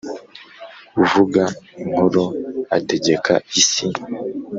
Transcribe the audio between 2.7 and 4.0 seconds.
ategeka isi